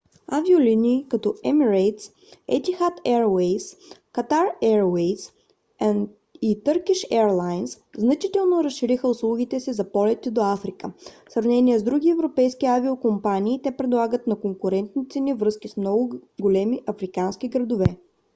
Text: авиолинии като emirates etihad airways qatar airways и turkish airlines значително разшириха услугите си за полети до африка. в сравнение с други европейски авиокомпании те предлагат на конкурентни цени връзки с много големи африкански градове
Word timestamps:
авиолинии 0.35 1.05
като 1.09 1.29
emirates 1.49 2.05
etihad 2.55 2.95
airways 3.15 3.65
qatar 4.17 4.45
airways 4.69 5.21
и 6.47 6.51
turkish 6.67 7.03
airlines 7.19 7.71
значително 8.05 8.63
разшириха 8.63 9.07
услугите 9.15 9.59
си 9.59 9.73
за 9.73 9.91
полети 9.91 10.31
до 10.31 10.41
африка. 10.41 10.91
в 11.29 11.33
сравнение 11.33 11.79
с 11.79 11.83
други 11.83 12.09
европейски 12.09 12.65
авиокомпании 12.65 13.61
те 13.61 13.77
предлагат 13.77 14.27
на 14.27 14.39
конкурентни 14.39 15.09
цени 15.09 15.33
връзки 15.33 15.67
с 15.67 15.77
много 15.77 16.15
големи 16.41 16.79
африкански 16.87 17.47
градове 17.47 17.85